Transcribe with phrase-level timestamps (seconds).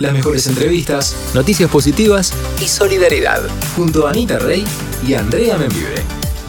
[0.00, 3.40] Las mejores entrevistas Noticias positivas y solidaridad.
[3.76, 4.64] Junto a Anita Rey
[5.06, 6.02] y Andrea Membibre.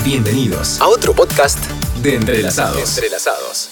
[0.04, 1.60] Bienvenidos a otro podcast
[2.02, 2.98] de Entrelazados.
[2.98, 3.70] Entrelazados.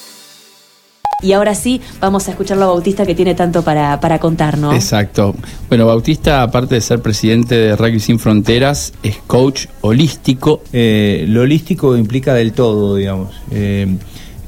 [1.24, 4.76] Y ahora sí, vamos a escucharlo a Bautista que tiene tanto para, para contarnos.
[4.76, 5.34] Exacto.
[5.70, 10.62] Bueno, Bautista, aparte de ser presidente de Rugby Sin Fronteras, es coach holístico.
[10.72, 13.34] Eh, lo holístico implica del todo, digamos.
[13.50, 13.98] Eh,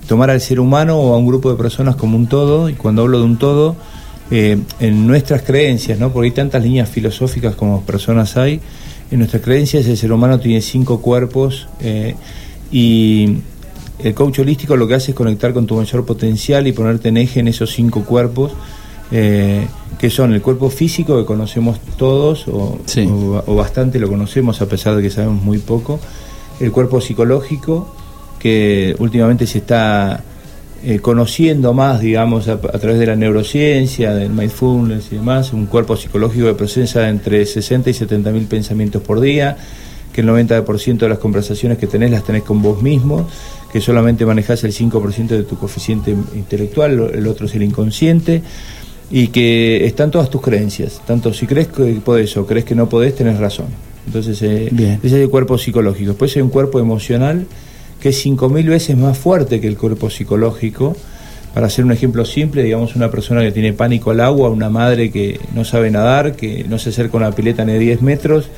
[0.07, 3.02] tomar al ser humano o a un grupo de personas como un todo, y cuando
[3.02, 3.76] hablo de un todo,
[4.32, 6.12] eh, en nuestras creencias, ¿no?
[6.12, 8.59] porque hay tantas líneas filosóficas como personas hay,
[9.12, 11.67] en nuestras creencias el ser humano tiene cinco cuerpos
[12.72, 13.38] y
[14.00, 17.17] el coach holístico lo que hace es conectar con tu mayor potencial y ponerte en
[17.17, 18.52] eje en esos cinco cuerpos,
[19.12, 19.67] eh,
[19.98, 22.78] que son el cuerpo físico que conocemos todos, o,
[23.55, 26.00] bastante lo conocemos a pesar de que sabemos muy poco,
[26.59, 27.95] el cuerpo psicológico,
[28.39, 30.23] que últimamente se está
[30.88, 35.98] eh, conociendo más, digamos, a, través de la neurociencia, del mindfulness y demás, un cuerpo
[35.98, 39.58] psicológico que procesa entre 60 y 70 mil pensamientos por día,
[40.14, 43.27] que el 90% de las conversaciones que tenés las tenés con vos mismo,
[43.73, 48.44] que solamente manejás el 5% de tu coeficiente intelectual, el otro es el inconsciente,
[49.09, 52.88] y que están todas tus creencias, tanto si crees que podés o crees que no
[52.88, 53.66] podés, tenés razón.
[54.05, 54.67] Entonces, eh,
[55.02, 56.09] ese es el cuerpo psicológico.
[56.09, 57.47] Después hay un cuerpo emocional
[58.00, 60.96] que es 5.000 veces más fuerte que el cuerpo psicológico.
[61.54, 65.10] Para hacer un ejemplo simple, digamos una persona que tiene pánico al agua, una madre
[65.10, 68.50] que no sabe nadar, que no se acerca a una pileta ni de 10 metros,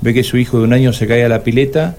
[0.00, 1.96] ve que su hijo de un año se cae a la pileta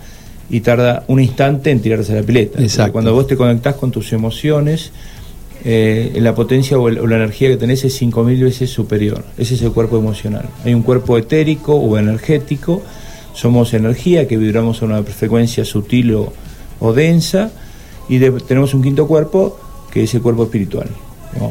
[0.50, 2.60] y tarda un instante en tirarse a la pileta.
[2.92, 4.92] Cuando vos te conectás con tus emociones,
[5.64, 9.24] eh, la potencia o, la energía que tenés es 5.000 veces superior.
[9.38, 10.46] Ese es el cuerpo emocional.
[10.64, 12.82] Hay un cuerpo etérico o energético.
[13.34, 16.34] Somos energía que vibramos a una frecuencia sutil o,
[16.94, 17.52] densa.
[18.10, 19.60] Y tenemos un quinto cuerpo
[19.92, 20.88] que es el cuerpo espiritual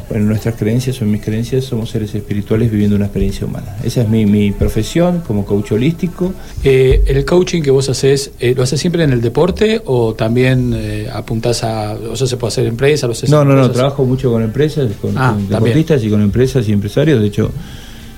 [0.09, 3.75] en nuestras creencias o en mis creencias somos seres espirituales viviendo una experiencia humana.
[3.83, 6.33] Esa es mi, profesión como coach holístico.
[6.63, 10.73] Eh, ¿El coaching que vos haces, eh, lo haces siempre en el deporte o también
[10.75, 13.07] eh, apuntás a, o sea, se puede hacer empresa?
[13.27, 17.21] no, no, no, trabajo mucho con empresas, con, ah, deportistas y con empresas y empresarios.
[17.21, 17.51] De hecho,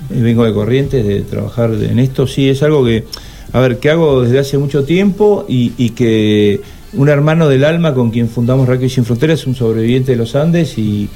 [0.10, 2.28] vengo de corrientes de trabajar en esto.
[2.28, 3.06] Sí, es algo que,
[3.52, 6.62] a ver, que hago desde hace mucho tiempo y, y que
[6.94, 10.78] un hermano del alma con quien fundamos Rugby Sin Fronteras un sobreviviente de los Andes
[10.78, 11.10] y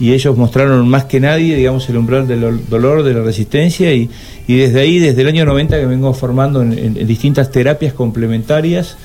[0.00, 4.08] ellos mostraron más que nadie, digamos, el umbral del dolor, de la resistencia, y,
[4.46, 8.96] desde ahí, desde el año 90, que vengo formando en, distintas terapias complementarias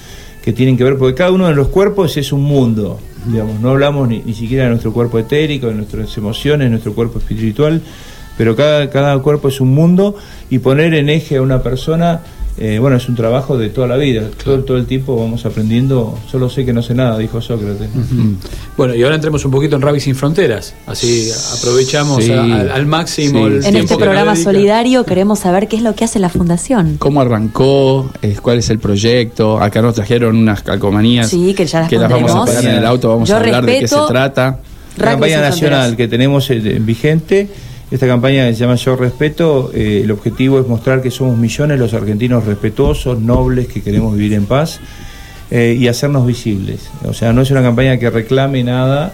[0.44, 3.72] que tienen que ver, porque cada uno de los cuerpos es un mundo, digamos, no
[3.72, 7.82] hablamos ni, ni siquiera de nuestro cuerpo etérico, de nuestras emociones, de nuestro cuerpo espiritual,
[8.38, 10.16] pero cada, cada cuerpo es un mundo,
[10.50, 12.22] y poner en eje a una persona
[12.58, 14.30] eh, bueno, es un trabajo de toda la vida.
[14.44, 16.18] Todo, el tiempo vamos aprendiendo.
[16.30, 17.90] Solo sé que no sé nada, dijo Sócrates.
[18.78, 20.76] Bueno, y ahora entremos un poquito en Ravi Sin Fronteras.
[20.86, 26.06] Así aprovechamos al, máximo el En este programa solidario queremos saber qué es lo que
[26.06, 26.98] hace la Fundación.
[27.00, 28.10] ¿Cómo arrancó?
[28.42, 29.60] ¿Cuál es el proyecto?
[29.60, 32.78] Acá nos trajeron unas calcomanías sí, que, ya las, que las vamos a poner en
[32.78, 33.10] el auto.
[33.10, 34.60] Vamos a hablar de qué se trata.
[34.98, 37.50] La campaña nacional que tenemos eh, vigente
[37.94, 41.94] esta campaña se llama Yo Respeto, eh, el objetivo es mostrar que somos millones los
[41.94, 44.80] argentinos respetuosos, nobles, que queremos vivir en paz
[45.52, 46.90] eh, y hacernos visibles.
[47.04, 49.14] O sea, no es una campaña que reclame nada,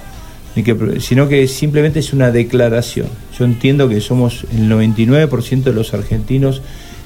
[0.56, 3.08] ni que, sino que simplemente es una declaración.
[3.38, 6.62] Yo entiendo que somos el 99% de los argentinos,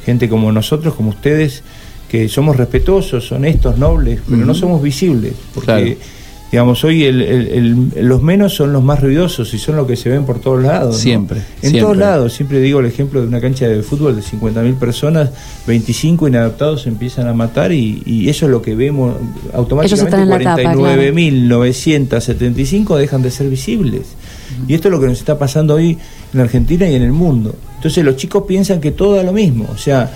[0.06, 1.64] gente como nosotros, como ustedes,
[2.08, 5.34] que somos respetuosos, honestos, nobles, pero no somos visibles.
[5.56, 5.98] Porque
[6.54, 7.12] digamos, hoy
[7.96, 11.00] los menos son los más ruidosos y son los que se ven por todos lados.
[11.00, 11.42] Siempre.
[11.64, 12.32] En todos lados.
[12.32, 15.32] Siempre digo el ejemplo de una cancha de fútbol de 50.000 personas,
[15.66, 19.16] 25 inadaptados se empiezan a matar y, eso es lo que vemos
[19.52, 20.16] automáticamente.
[20.16, 24.10] 49.975 dejan de ser visibles.
[24.68, 25.98] Y esto es lo que nos está pasando hoy
[26.36, 27.56] en Argentina y en el mundo.
[27.78, 29.68] Entonces los chicos piensan que todo es lo mismo.
[29.74, 30.14] O sea,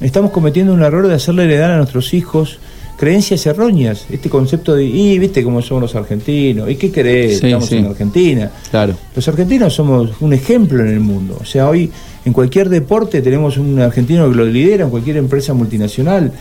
[0.00, 2.58] estamos cometiendo un error de hacerle heredar a nuestros hijos
[2.96, 7.42] creencias erróneas, este concepto de, y viste cómo somos los argentinos, ¿y qué querés?
[7.42, 8.50] Estamos en Argentina.
[8.70, 8.94] Claro.
[9.14, 11.36] Los argentinos somos un ejemplo en el mundo.
[11.40, 11.90] O sea, hoy
[12.24, 16.32] en cualquier deporte tenemos un argentino que lo lidera, en cualquier empresa multinacional.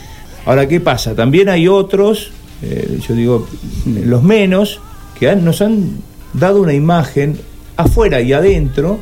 [0.45, 1.13] Ahora, ¿qué pasa?
[1.13, 2.31] También hay otros,
[2.61, 3.47] eh, yo digo,
[3.85, 4.79] los menos,
[5.19, 5.97] que nos han
[6.33, 7.37] dado una imagen
[7.77, 8.99] afuera y adentro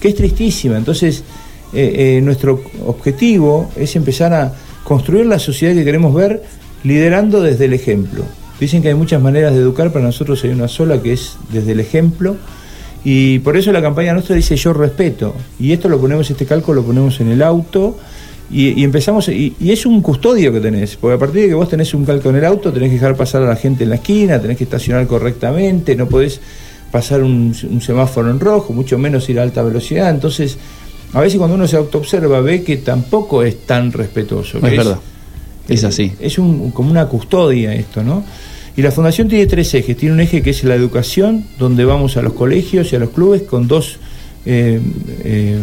[0.00, 0.76] que es tristísima.
[0.76, 1.22] Entonces,
[1.72, 4.54] eh, eh, nuestro objetivo es empezar a
[4.84, 6.42] construir la sociedad que queremos ver
[6.86, 8.24] liderando desde el ejemplo.
[8.60, 11.72] Dicen que hay muchas maneras de educar, para nosotros hay una sola que es desde
[11.72, 12.36] el ejemplo.
[13.04, 15.34] Y por eso la campaña nuestra dice yo respeto.
[15.58, 17.98] Y esto lo ponemos, este cálculo lo ponemos en el auto
[18.50, 21.92] y, empezamos, y, es un custodio que tenés, porque a partir de que vos tenés
[21.94, 24.40] un calco en el auto, tenés que dejar pasar a la gente en la esquina,
[24.40, 26.40] tenés que estacionar correctamente, no podés
[26.92, 30.10] pasar un, un semáforo en rojo, mucho menos ir a alta velocidad.
[30.10, 30.58] Entonces,
[31.12, 34.58] a veces cuando uno se autoobserva ve que tampoco es tan respetuoso.
[34.58, 35.00] Es verdad,
[35.68, 36.12] es así.
[36.20, 38.24] Es un, como una custodia esto, ¿no?
[38.76, 39.96] Y la fundación tiene tres ejes.
[39.96, 43.10] Tiene un eje que es la educación, donde vamos a los colegios y a los
[43.10, 43.98] clubes con dos...
[44.44, 44.80] eh,
[45.24, 45.58] eh,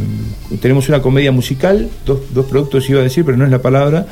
[0.62, 4.08] tenemos una comedia musical, dos, dos productos iba a decir, pero no es la palabra,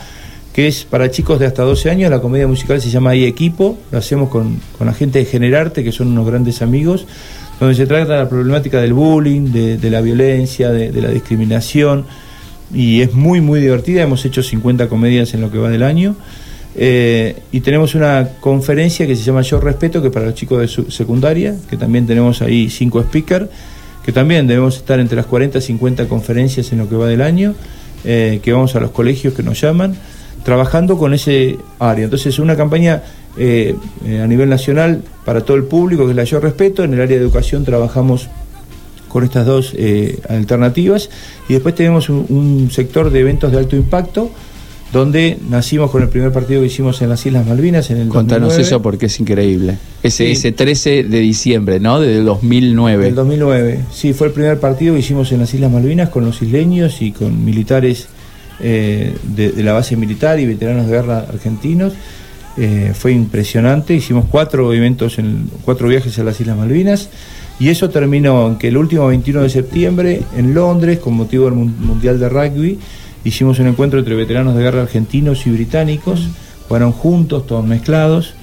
[0.54, 2.12] que es para chicos de hasta 12 años.
[2.12, 5.84] La comedia musical se llama Hay Equipo, lo hacemos con, con la gente de Generarte,
[5.84, 7.06] que son unos grandes amigos,
[7.60, 12.06] donde se trata la problemática del bullying, de, de la violencia, de, de la discriminación,
[12.74, 14.04] y es muy, muy divertida.
[14.04, 16.16] Hemos hecho 50 comedias en lo que va del año.
[16.76, 20.60] Eh, y tenemos una conferencia que se llama Yo Respeto, que es para los chicos
[20.62, 23.48] de secundaria, que también tenemos ahí cinco speakers,
[24.04, 27.22] que también debemos estar entre las 40 y 50 conferencias en lo que va del
[27.22, 27.56] año,
[28.06, 29.96] eh, que vamos a los colegios que nos llaman,
[30.44, 32.06] trabajando con ese área.
[32.06, 33.04] Entonces, una campaña
[33.38, 33.76] eh,
[34.22, 36.84] a nivel nacional para todo el público, que es la Yo Respeto.
[36.84, 38.30] En el área de educación trabajamos
[39.12, 41.10] con estas dos eh, alternativas.
[41.50, 44.32] Y después tenemos un, un sector de eventos de alto impacto,
[44.94, 48.50] donde nacimos con el primer partido que hicimos en las Islas Malvinas en el Contanos
[48.50, 48.62] 2009.
[48.68, 49.78] eso porque es increíble.
[50.04, 50.32] Ese, Sí.
[50.34, 52.00] ese 13 de diciembre, ¿no?
[52.02, 53.06] De 2009.
[53.06, 53.80] Del 2009.
[53.94, 57.12] Sí, fue el primer partido que hicimos en las Islas Malvinas con los isleños y
[57.14, 58.08] con militares
[58.60, 61.94] eh, de, de la base militar y veteranos de guerra argentinos.
[62.58, 63.94] Eh, fue impresionante.
[63.94, 67.08] Hicimos cuatro eventos, en, cuatro viajes a las Islas Malvinas.
[67.62, 71.54] Y eso terminó en que el último 21 de septiembre en Londres, con motivo del
[71.54, 72.80] Mun- Mundial de Rugby,
[73.24, 76.28] hicimos un encuentro entre veteranos de guerra argentinos y británicos.
[76.68, 78.34] Fueron juntos, todos mezclados.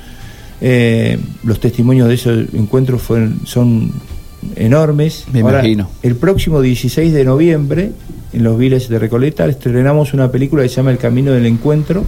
[0.60, 3.90] Eh, los testimonios de esos encuentros fueron, son
[4.54, 5.24] enormes.
[5.32, 5.90] Me imagino.
[6.02, 7.90] El próximo 16 de noviembre,
[8.32, 12.04] en los Viles de Recoleta, estrenamos una película que se llama El Camino del Encuentro,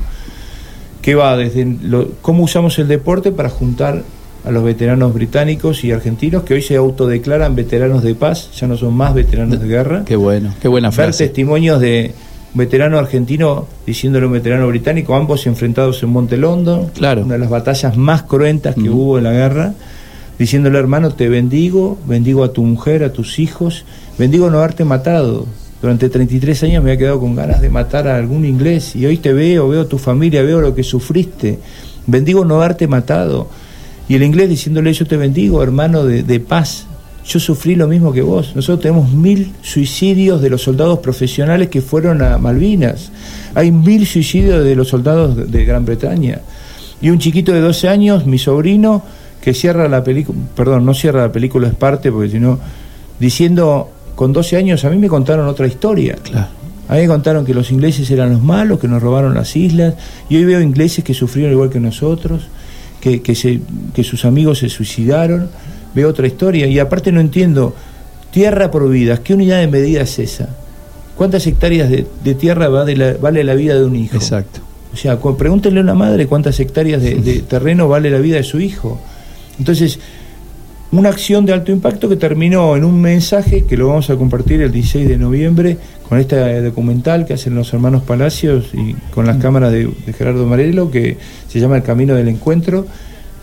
[1.03, 4.05] que va desde lo- cómo usamos el deporte para juntar
[4.45, 8.77] a los veteranos británicos y argentinos que hoy se autodeclaran veteranos de paz, ya no
[8.77, 10.03] son más veteranos de guerra.
[10.05, 11.25] Qué bueno, qué buena Ver frase.
[11.27, 12.13] testimonios de
[12.55, 17.23] un veterano argentino diciéndole a un veterano británico, ambos enfrentados en Monte London, Claro.
[17.25, 19.75] una de las batallas más cruentas que hubo en la guerra,
[20.39, 23.85] diciéndole hermano, te bendigo, bendigo a tu mujer, a tus hijos,
[24.19, 25.47] bendigo no haberte matado.
[25.83, 29.17] Durante 33 años me había quedado con ganas de matar a algún inglés y hoy
[29.19, 31.59] te veo, veo tu familia, veo lo que sufriste.
[32.07, 33.49] Bendigo no haberte matado.
[34.11, 36.85] Y el inglés diciéndole yo te bendigo, hermano de, de paz.
[37.25, 38.57] Yo sufrí lo mismo que vos.
[38.57, 43.13] Nosotros tenemos mil suicidios de los soldados profesionales que fueron a Malvinas.
[43.55, 46.41] Hay mil suicidios de los soldados de, de Gran Bretaña.
[47.01, 49.05] Y un chiquito de 12 años, mi sobrino,
[49.41, 52.59] que cierra la película, perdón, no cierra la película, es parte, porque si no,
[53.21, 56.17] diciendo, con 12 años a mí me contaron otra historia.
[56.21, 56.49] Claro.
[56.89, 59.95] A mí me contaron que los ingleses eran los malos, que nos robaron las islas,
[60.29, 62.49] y hoy veo ingleses que sufrieron igual que nosotros,
[63.01, 63.61] que, que, se,
[63.95, 65.49] que sus amigos se suicidaron,
[65.95, 67.75] veo otra historia, y aparte no entiendo,
[68.31, 70.49] tierra por vidas, ¿qué unidad de medida es esa?
[71.17, 74.17] ¿Cuántas hectáreas de, de tierra vale la, vale la vida de un hijo?
[74.17, 74.61] Exacto.
[74.93, 78.43] O sea, pregúntenle a una madre cuántas hectáreas de, de terreno vale la vida de
[78.43, 79.01] su hijo.
[79.59, 80.01] Entonces,
[80.93, 84.61] una acción de alto impacto que terminó en un mensaje que lo vamos a compartir
[84.61, 85.77] el 16 de noviembre
[86.09, 90.47] con este documental que hacen los hermanos Palacios y con las cámaras de, de Gerardo
[90.47, 91.17] Marelo que
[91.49, 92.87] se llama El Camino del Encuentro,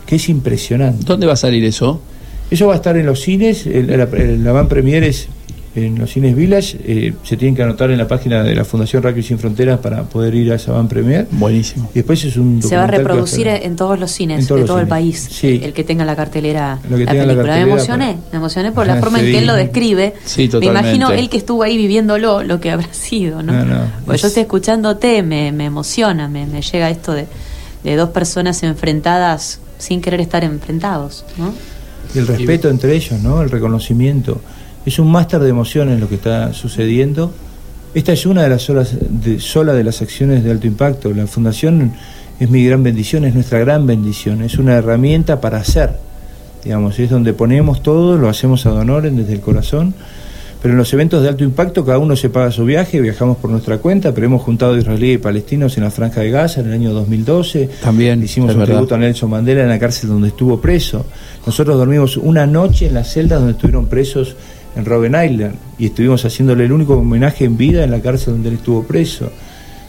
[0.04, 1.04] que es impresionante.
[1.06, 2.02] ¿Dónde va a salir eso?
[2.50, 5.28] Eso va a estar en los cines, el- la, el- la van premier es
[5.86, 9.02] en los cines Village, eh, se tienen que anotar en la página de la Fundación
[9.02, 11.26] Rugby Sin Fronteras para poder ir a esa van premier.
[11.30, 11.88] Buenísimo.
[11.92, 14.60] Y después es un Se va a reproducir estar- en todos los cines todos de
[14.62, 15.28] los todo el país.
[15.30, 15.60] Sí.
[15.62, 17.54] El que tenga la cartelera, Lo que la tenga la película.
[17.56, 20.14] me emocioné, para- me emocioné por la forma en que él lo describe.
[20.24, 23.52] Sí, me imagino él que estuvo ahí viviéndolo, lo que habrá sido, ¿no?
[23.52, 27.26] No, no, Porque yo es- estoy escuchándote, me, me emociona, me, me llega esto de,
[27.84, 31.52] de dos personas enfrentadas sin querer estar enfrentados, ¿no?
[32.14, 33.42] Y el respeto entre ellos, ¿no?
[33.42, 34.40] El reconocimiento.
[34.86, 37.32] Es un máster de emociones lo que está sucediendo.
[37.94, 41.12] Esta es una de las solas de, sola de las acciones de alto impacto.
[41.12, 41.92] La fundación
[42.38, 44.42] es mi gran bendición, es nuestra gran bendición.
[44.42, 45.96] Es una herramienta para hacer.
[46.64, 49.94] Digamos, es donde ponemos todo, lo hacemos a honoren desde el corazón.
[50.60, 53.48] Pero en los eventos de alto impacto cada uno se paga su viaje, viajamos por
[53.48, 56.72] nuestra cuenta, pero hemos juntado israelíes y palestinos en la Franja de Gaza en el
[56.72, 57.70] año 2012.
[57.80, 58.74] También, Hicimos un verdad.
[58.74, 61.06] tributo a Nelson Mandela en la cárcel donde estuvo preso.
[61.46, 64.34] Nosotros dormimos una noche en las celdas donde estuvieron presos
[64.76, 68.50] en Robben Island y estuvimos haciéndole el único homenaje en vida en la cárcel donde
[68.50, 69.30] él estuvo preso,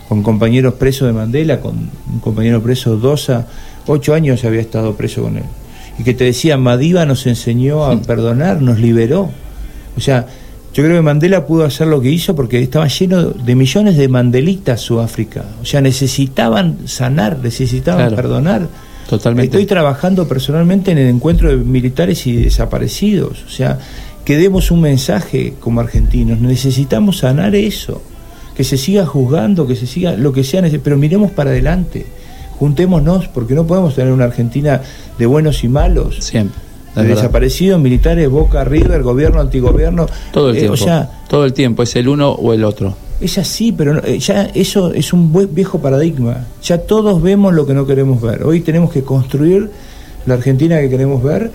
[0.07, 1.75] con compañeros presos de Mandela, con
[2.11, 3.47] un compañero preso Dosa,
[3.85, 5.43] ocho años había estado preso con él.
[5.99, 9.29] Y que te decía, Madiba nos enseñó a perdonar, nos liberó.
[9.97, 10.25] O sea,
[10.73, 14.07] yo creo que Mandela pudo hacer lo que hizo porque estaba lleno de millones de
[14.07, 15.43] mandelitas Sudáfrica.
[15.61, 18.15] O sea, necesitaban sanar, necesitaban Claro.
[18.15, 18.67] perdonar.
[19.09, 19.47] Totalmente.
[19.57, 23.43] Estoy trabajando personalmente en el encuentro de militares y desaparecidos.
[23.45, 23.79] O sea,
[24.29, 26.39] que demos un mensaje como argentinos.
[26.39, 27.99] Necesitamos sanar eso,
[28.55, 32.05] que se siga juzgando, que se siga lo que sea, pero miremos para adelante,
[32.59, 34.83] juntémonos, porque no podemos tener una Argentina
[35.17, 36.17] de buenos y malos.
[36.19, 36.61] Siempre.
[36.95, 40.05] De desaparecidos, militares, Boca, River, gobierno, antigobierno.
[40.31, 40.75] Todo el tiempo.
[41.27, 42.95] todo el tiempo, es el uno o el otro.
[43.19, 46.45] Es así, pero eh, ya eso es un viejo paradigma.
[46.61, 48.43] Ya todos vemos lo que no queremos ver.
[48.43, 49.71] Hoy tenemos que construir
[50.27, 51.49] la Argentina que queremos ver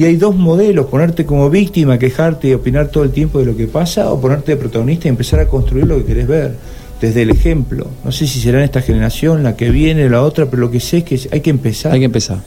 [0.00, 3.54] y hay dos modelos, ponerte como víctima, quejarte y opinar todo el tiempo de lo
[3.54, 6.54] que pasa, o ponerte de protagonista y empezar a construir lo que querés ver,
[7.02, 7.86] desde el ejemplo.
[8.02, 10.80] No sé si será en esta generación, la que viene, la otra, pero lo que
[10.80, 11.92] sé es que hay que empezar.
[11.92, 12.38] Hay que empezar.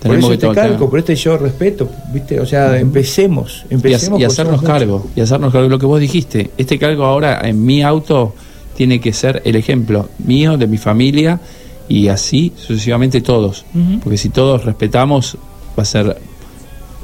[0.00, 2.38] por eso te calco, por este yo respeto, ¿viste?
[2.38, 4.20] O sea, empecemos, empecemos.
[4.20, 6.52] Y, hacernos cargo, y hacernos cargo lo que vos dijiste.
[6.58, 8.36] Este cargo ahora en mi auto
[8.76, 11.40] tiene que ser el ejemplo mío, de mi familia,
[11.88, 13.64] y así sucesivamente todos.
[14.00, 15.36] Porque si todos respetamos,
[15.76, 16.29] va a ser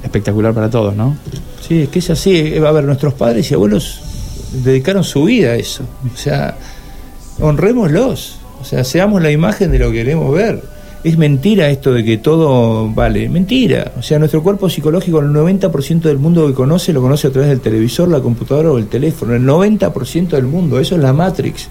[0.02, 1.16] espectacular para todos, ¿no?
[1.66, 2.56] Sí, es que es así.
[2.56, 4.00] A ver, nuestros padres y abuelos
[4.64, 5.84] dedicaron su vida a eso.
[6.12, 6.56] O sea,
[7.40, 8.38] honrémoslos.
[8.60, 10.62] O sea, seamos la imagen de lo que queremos ver.
[11.04, 13.28] Es mentira esto de que todo vale.
[13.28, 13.92] Mentira.
[13.98, 17.50] O sea, nuestro cuerpo psicológico, el 90% del mundo que conoce, lo conoce a través
[17.50, 19.34] del televisor, la computadora o el teléfono.
[19.34, 20.80] El 90% del mundo.
[20.80, 21.68] Eso es la Matrix.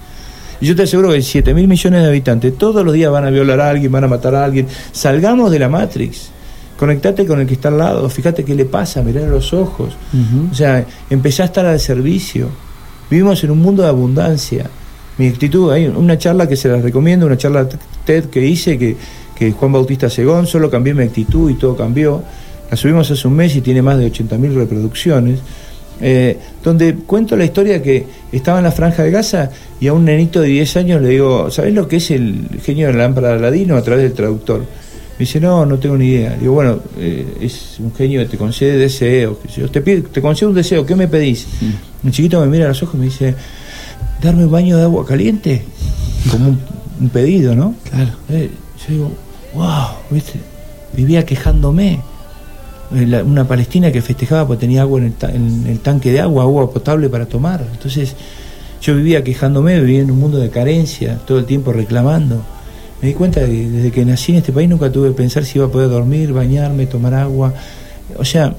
[0.62, 3.30] Y yo te aseguro que 7 mil millones de habitantes todos los días van a
[3.30, 4.68] violar a alguien, van a matar a alguien.
[4.92, 6.30] Salgamos de la Matrix.
[6.78, 9.96] Conectate con el que está al lado, fíjate qué le pasa, mirar a los ojos.
[10.52, 12.50] O sea, empezá a estar al servicio.
[13.10, 14.70] Vivimos en un mundo de abundancia.
[15.18, 17.68] Mi actitud, hay una charla que se las recomiendo, una charla
[18.04, 18.98] TED que hice, que,
[19.38, 22.22] que Juan Bautista Segón, solo cambié mi actitud y todo cambió.
[22.70, 25.40] La subimos hace un mes y tiene más de 80.000 reproducciones.
[26.02, 30.04] Eh, donde cuento la historia que estaba en la franja de Gaza y a un
[30.04, 33.30] nenito de 10 años le digo, ¿sabes lo que es el genio de la lámpara
[33.30, 33.78] de Aladino?
[33.78, 34.66] A través del traductor.
[35.18, 36.36] Me dice, no, no tengo ni idea.
[36.36, 39.38] Digo, bueno, eh, es un genio que te concede deseos.
[39.72, 41.48] Te, te concedo un deseo, ¿qué me pedís?
[41.62, 42.08] Mm.
[42.08, 43.34] El chiquito me mira a los ojos y me dice,
[44.22, 45.64] darme un baño de agua caliente.
[46.30, 46.58] Como
[47.00, 47.76] un, pedido, ¿no?
[47.90, 48.12] Claro.
[48.30, 48.50] Eh,
[48.86, 49.12] yo digo,
[49.54, 50.40] wow, ¿viste?
[50.94, 52.02] Vivía quejándome.
[52.94, 56.44] Eh, una palestina que festejaba porque tenía agua en el, en el tanque de agua,
[56.44, 57.66] agua potable para tomar.
[57.72, 58.16] Entonces,
[58.82, 62.44] yo vivía quejándome, vivía en un mundo de carencia, todo el tiempo reclamando.
[63.02, 65.46] Me di cuenta de que desde que nací en este país nunca tuve que pensar
[65.46, 67.54] si iba a poder dormir, bañarme, tomar agua.
[68.18, 68.56] O sea,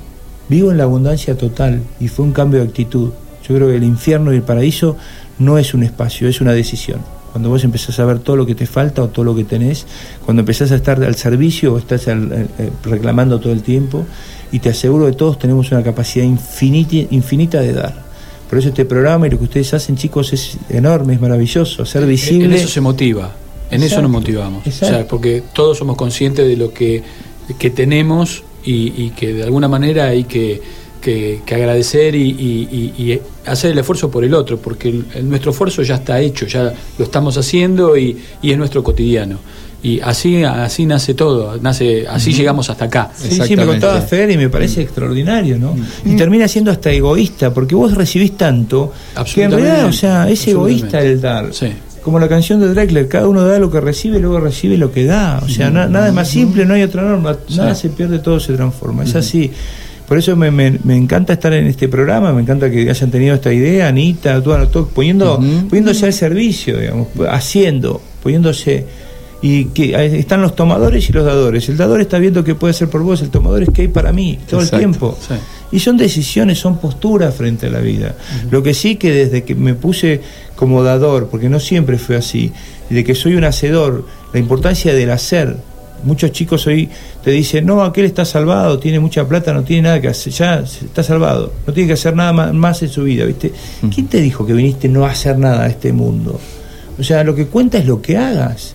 [0.48, 3.10] vivo en la abundancia total y fue un cambio de actitud.
[3.48, 4.96] Yo creo que el infierno y el paraíso
[5.38, 7.00] no es un espacio, es una decisión.
[7.32, 9.86] Cuando vos empezás a ver todo lo que te falta o todo lo que tenés,
[10.24, 12.14] cuando empezás a estar al servicio o estás eh,
[12.82, 14.06] reclamando todo el tiempo,
[14.52, 18.06] y te aseguro que todos tenemos una capacidad infinita, infinita de dar.
[18.48, 22.06] Por eso este programa y lo que ustedes hacen, chicos, es enorme, es maravilloso, ser
[22.06, 22.46] visible.
[22.46, 23.32] En eso se motiva.
[23.70, 24.66] En eso nos motivamos.
[24.66, 27.02] O sea, porque todos somos conscientes de lo que,
[27.74, 30.60] tenemos y, que de alguna manera hay que,
[31.46, 34.92] agradecer y, hacer el esfuerzo por el otro, porque
[35.22, 39.38] nuestro esfuerzo ya está hecho, ya lo estamos haciendo y, es nuestro cotidiano.
[39.82, 43.12] Y así, así nace todo, nace, así llegamos hasta acá.
[43.14, 45.76] Sí, sí, me contaba Fer y me parece extraordinario, ¿no?
[46.04, 48.92] Y termina siendo hasta egoísta, porque vos recibís tanto
[49.32, 51.52] que en realidad, o sea, es egoísta el dar.
[51.52, 51.68] Sí
[52.06, 54.92] como la canción de Drexler, cada uno da lo que recibe y luego recibe lo
[54.92, 55.42] que da.
[55.44, 58.52] O sea, nada es más simple, no hay otra norma, nada se pierde, todo se
[58.52, 59.02] transforma.
[59.02, 59.50] Es así.
[60.06, 60.46] Por eso me,
[60.94, 65.40] encanta estar en este programa, me encanta que hayan tenido esta idea, Anita, todo, poniendo,
[65.68, 68.86] poniéndose al servicio, digamos, haciendo, poniéndose.
[69.42, 71.68] Y que están los tomadores y los dadores.
[71.68, 74.12] El dador está viendo qué puede hacer por vos, el tomador es qué hay para
[74.12, 75.18] mí, todo el tiempo.
[75.72, 78.14] Y son decisiones, son posturas frente a la vida.
[78.50, 80.20] Lo que sí que desde que me puse
[80.54, 82.52] como dador, porque no siempre fue así,
[82.88, 85.56] de que soy un hacedor, la importancia del hacer.
[86.04, 86.88] Muchos chicos hoy
[87.24, 90.58] te dicen, no, aquel está salvado, tiene mucha plata, no tiene nada que hacer, ya
[90.60, 93.52] está salvado, no tiene que hacer nada más en su vida, ¿viste?
[93.92, 96.38] ¿Quién te dijo que viniste no a hacer nada a este mundo?
[96.98, 98.74] O sea, lo que cuenta es lo que hagas.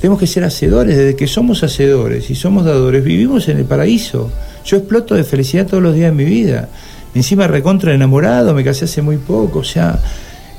[0.00, 4.30] Tenemos que ser hacedores, desde que somos hacedores y somos dadores, vivimos en el paraíso.
[4.64, 6.68] Yo exploto de felicidad todos los días de mi vida.
[7.14, 9.98] Encima recontra enamorado, me casé hace muy poco, o sea,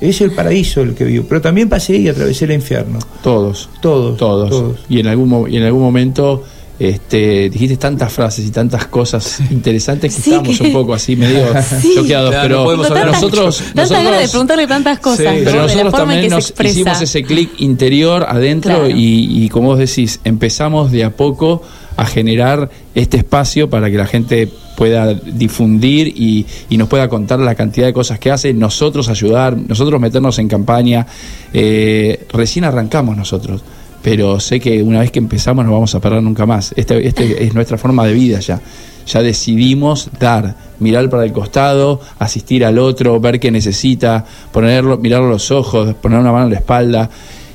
[0.01, 1.25] es el paraíso el que vivo.
[1.27, 2.99] Pero también pasé y atravesé el infierno.
[3.21, 3.69] Todos.
[3.81, 4.17] Todos.
[4.17, 4.79] Todos.
[4.89, 6.43] Y en algún, y en algún momento
[6.79, 11.45] este, dijiste tantas frases y tantas cosas interesantes que estábamos un poco así medio
[11.95, 12.33] choqueados.
[12.41, 15.35] pero nosotros, de preguntarle tantas cosas.
[15.43, 20.89] pero nosotros también nos hicimos ese clic interior adentro y, y como vos decís, empezamos
[20.91, 21.63] de a poco
[21.99, 26.45] a generar este espacio para que la gente pueda difundir y,
[26.77, 31.05] nos pueda contar la cantidad de cosas que hace, nosotros ayudar, nosotros meternos en campaña.
[31.51, 33.61] Eh, recién arrancamos nosotros.
[34.01, 36.73] pero sé que una vez que empezamos no vamos a parar nunca más.
[36.77, 38.61] Este, este es nuestra forma de vida ya.
[39.05, 45.23] Ya decidimos dar, mirar para el costado, asistir al otro, ver qué necesita, ponerlo, mirar
[45.23, 47.09] los ojos, poner una mano en la espalda.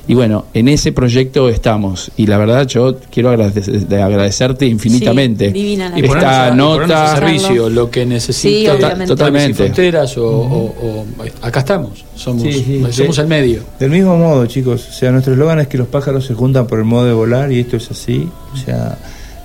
[0.07, 2.11] Y bueno, en ese proyecto estamos.
[2.15, 5.51] Y la verdad, yo quiero agradecerte infinitamente.
[5.51, 7.15] divina y esta nota.
[7.15, 9.55] servicio, lo que necesita, totalmente.
[9.55, 11.05] fronteras o,
[11.41, 12.05] acá estamos.
[12.15, 12.43] Somos,
[12.91, 13.61] somos el medio.
[13.79, 14.87] Del mismo modo, chicos.
[14.89, 17.51] O sea, nuestro eslogan es que los pájaros se juntan por el modo de volar
[17.51, 18.29] y esto es así.
[18.53, 18.97] O sea.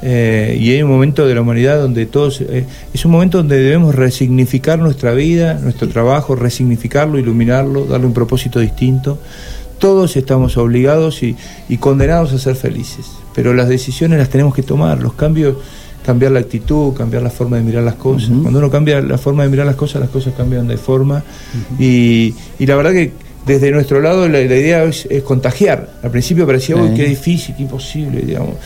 [0.03, 2.65] Eh, y hay un momento de la humanidad donde todos eh,
[2.95, 8.61] es un momento donde debemos resignificar nuestra vida, nuestro trabajo, resignificarlo, iluminarlo, darle un propósito
[8.61, 9.19] distinto
[9.81, 11.37] todos estamos obligados y,
[11.79, 15.57] condenados a ser felices, pero las decisiones las tenemos que tomar, los cambios,
[16.05, 18.29] cambiar la actitud, cambiar la forma de mirar las cosas.
[18.29, 21.25] Cuando uno cambia la forma de mirar las cosas, las cosas cambian de forma
[21.79, 23.13] y, la verdad que
[23.47, 25.89] desde nuestro lado la, idea es, contagiar.
[26.03, 28.57] Al principio parecía, uy, qué difícil, qué imposible, digamos.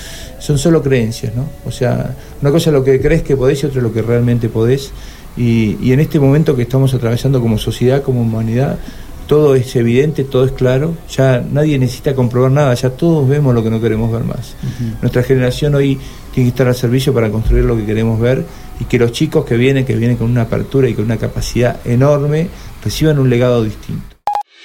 [0.41, 1.49] Son solo creencias, ¿no?
[1.65, 4.03] O sea, una cosa es lo que crees que podés y otra es lo que
[4.03, 4.91] realmente podés.
[5.37, 8.79] Y, y en este momento que estamos atravesando como sociedad, como humanidad,
[9.27, 13.63] todo es evidente, todo es claro, ya nadie necesita comprobar nada, ya todos vemos lo
[13.63, 14.55] que no queremos ver más.
[15.01, 15.99] Nuestra generación hoy
[16.33, 18.45] tiene que estar al servicio para construir lo que queremos ver
[18.81, 21.79] y que los chicos que vienen, que vienen con una apertura y con una capacidad
[21.87, 22.49] enorme,
[22.83, 24.15] reciban un legado distinto.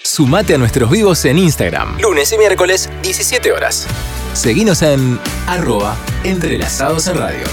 [0.03, 3.85] Sumate a nuestros vivos en Instagram, lunes y miércoles, 17 horas.
[4.33, 7.43] Seguinos en arroba entrelazados en radio.